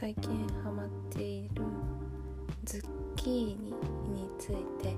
[0.00, 1.62] 最近ハマっている
[2.64, 2.82] ズッ
[3.16, 3.74] キーニ
[4.08, 4.96] について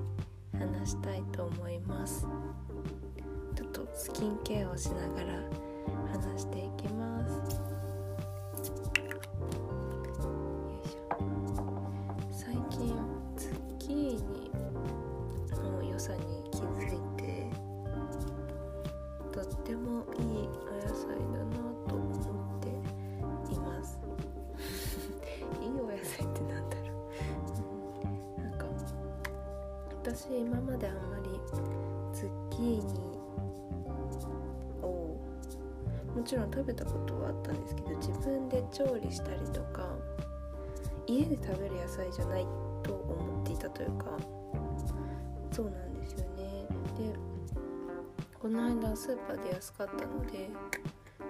[0.57, 2.25] 話したいと思います。
[3.53, 5.39] ちょっとスキンケアをしながら
[30.03, 31.29] 私今まであんまり
[32.13, 32.83] ズッキーニ
[34.81, 35.17] を
[36.13, 39.87] もちろん食べたことはあったんですけど自分で調理したりとか
[41.07, 42.45] 家で食べる野菜じゃない
[42.83, 44.05] と思っていたというか
[45.53, 46.67] そうなんですよね。
[46.97, 47.15] で
[48.41, 50.49] この間スーパーで安かったので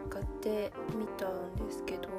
[0.09, 2.09] 買ってみたんですけど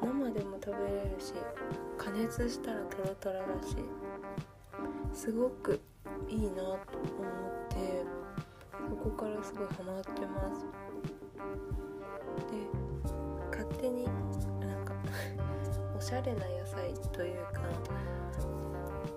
[0.00, 1.32] 生でも食べれるし
[2.02, 3.76] 加熱したらトロトロだし
[5.12, 5.80] すごく
[6.28, 6.78] いいなと思っ
[7.68, 8.22] て。
[8.88, 10.66] そこからすごいハマってます
[12.50, 12.58] で
[13.50, 14.04] 勝手に
[14.60, 14.92] なんか
[15.96, 17.62] おしゃれな野菜というか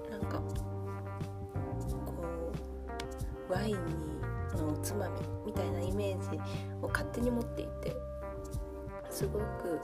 [0.10, 2.14] なんかこ
[3.50, 3.78] うワインに
[4.58, 6.38] のおつまみみたいなイメージ
[6.82, 7.94] を勝手に持っていて
[9.10, 9.80] すごく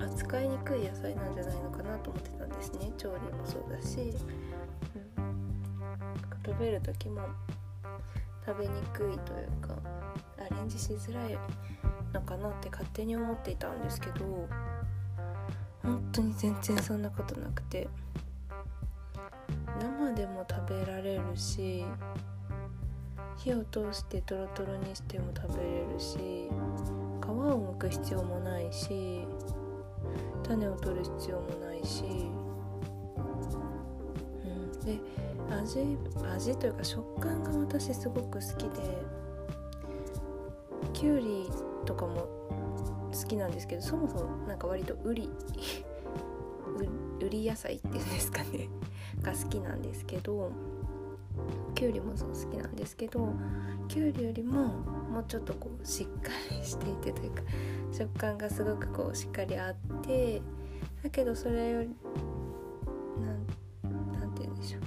[0.00, 2.92] 扱いにくい野菜なんじゃないのかなと思ってたんですね。
[2.96, 4.14] 調理もそうだし、
[5.18, 5.50] うん、
[6.44, 7.22] 食べる時も
[8.46, 9.76] 食べにくいというか
[10.38, 11.38] アレンジしづらい
[12.12, 14.48] のかなって勝手に思っていたんですけど
[15.82, 17.88] 本当に全然そんなことなくて
[19.80, 21.84] 生でも食べられるし
[23.36, 29.24] 火を通してトロトロにしても食べれるし皮を剥く必要もないし
[30.50, 32.02] 種を取る必要もないし、
[34.44, 34.98] うん、で
[35.54, 35.96] 味
[36.34, 38.98] 味というか食感が私すごく好きで
[40.92, 41.48] きゅうり
[41.86, 42.26] とかも
[43.12, 45.30] 好きなんですけどそもそもなんか割と売り
[47.20, 48.68] 売り野菜っていうんですかね
[49.22, 50.50] が好きなんですけど
[51.74, 53.32] きゅうりもそう好きなんですけど
[53.88, 54.72] きゅうりよりも
[55.10, 57.42] もうちょっとこうしっかりしていてというか
[57.92, 60.40] 食感がすごくこうしっかりあって
[61.02, 61.90] だけどそれより
[63.20, 64.82] なんなんて言うんでしょう。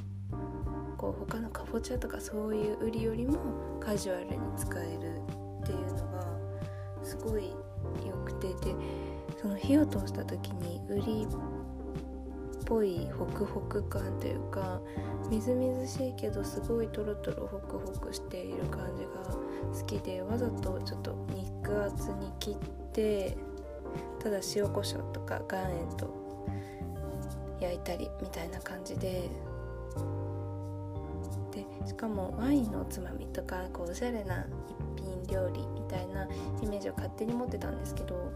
[0.97, 3.37] こう他のかぼちゃとかそういう売りよりも
[3.81, 5.17] カジュアルに使える
[5.61, 6.25] っていうのが
[7.03, 7.53] すごい
[8.07, 8.75] 良くてで
[9.41, 11.27] その火を通した時に売り
[12.65, 14.79] ぽいホクホク感というか
[15.29, 19.09] みずみずしいけどすごいトロトロホクホクしている感じが
[19.77, 22.55] 好きでわざとちょっと肉厚に切っ
[22.91, 23.37] て
[24.19, 26.23] ただ塩コショウとか岩塩と
[27.59, 29.29] 焼いたりみたいな感じで
[31.51, 36.27] でしかもワインのおつまみとかこうおしゃれな一品料理みたいな
[36.61, 38.31] イメージを勝手に持ってたんですけど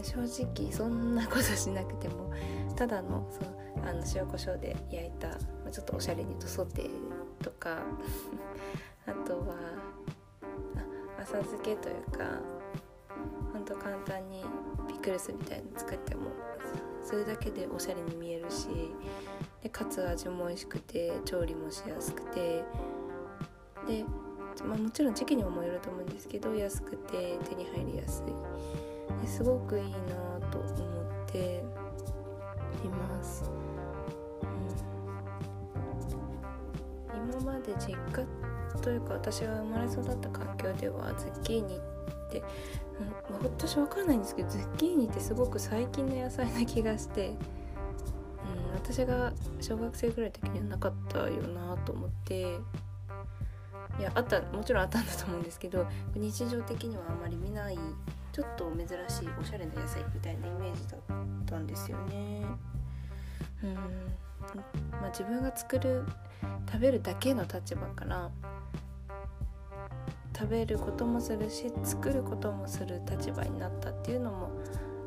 [0.00, 2.32] 正直そんなことしなくても
[2.76, 5.28] ただのそうあの塩コショウで焼いた、
[5.64, 7.78] ま、ちょっとおしゃれに言うとソテーとか
[9.06, 9.56] あとは
[11.20, 12.40] 浅漬けというか
[13.52, 14.44] ほんと簡単に
[14.88, 16.30] ピクルスみたいに作っても
[17.02, 18.68] それだけでおしゃれに見えるし
[19.62, 22.64] でかつ味も美味しくて調理もしやすくて
[23.86, 24.04] で、
[24.64, 28.32] まあ、もちろん時期にもよると思うんですけど安くて手に入りやすい。
[29.32, 29.90] すごくいいな
[30.50, 30.74] と思っ
[31.26, 31.64] て
[32.84, 33.50] います、
[37.14, 38.26] うん、今まで実家
[38.82, 41.80] というか私が生まれ育った環境ではズッキーニっ
[42.30, 42.42] て、
[43.30, 47.36] うん、私わかんないんですけどズッキーニってすごく最近の野菜な気がして、うん、
[48.74, 52.58] 私が小学生ぐらいの時にはなかったよなと思って
[53.98, 57.78] いやあったもちろんあったんだと思うんですけど日常的にはあまり見ない
[58.32, 61.00] ちょっと珍しいおしゃれな野菜みたいなイメージだっ
[61.46, 62.46] たんですよね。
[63.62, 63.74] うん
[64.90, 66.04] まあ、自分が作る
[66.66, 68.30] 食べるだけの立場から
[70.36, 74.50] 食べることもするし作ることもする立場になったっていうのも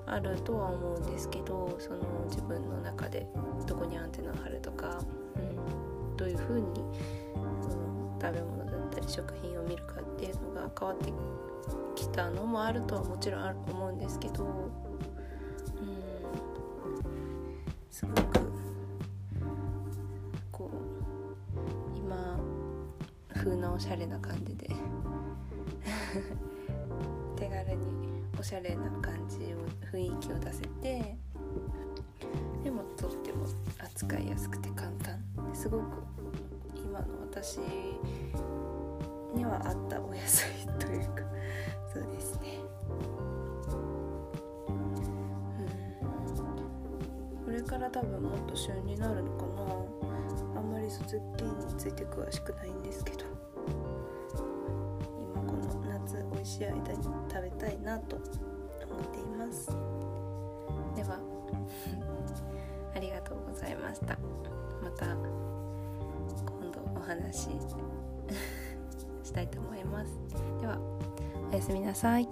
[0.06, 3.28] あるとは思うんですけどその自分の中で
[3.66, 5.00] どこにアンテナを張るとか、
[5.36, 5.40] う
[6.14, 6.66] ん、どういうふうに
[7.34, 11.14] その食べ物ったり食品を見るかっていうのが変わって
[11.96, 14.72] きたのもあるとはもちろんあると思うんですけど、うん、
[17.92, 18.40] すごく
[20.52, 20.72] こ
[21.96, 22.40] う今
[23.34, 24.68] 風なおしゃれな感じで
[27.36, 27.86] 手軽に
[28.40, 29.58] おしゃれな感じを
[29.92, 31.18] 雰囲気を出せて
[32.64, 33.26] でもとって
[33.94, 35.24] 使いやすくて簡単。
[35.56, 35.84] すごく
[36.76, 37.60] 今の私
[39.36, 40.50] には合ったお野菜
[40.80, 41.26] というか
[41.94, 42.60] そうですね。
[42.90, 42.92] う
[47.42, 47.46] ん。
[47.46, 50.60] これから多分もっと旬になるのかな。
[50.60, 51.06] あんまりズッ
[51.38, 53.20] キーニについて詳しくないんですけど。
[55.32, 58.28] 今この夏美味しい間に食べたいなと思っ
[59.12, 59.68] ています。
[60.96, 61.20] では
[62.94, 64.18] ありがとうございました。
[64.84, 67.50] また今度お話
[69.26, 70.12] したいと思います。
[70.62, 70.80] では
[71.52, 72.30] おやすみなさい。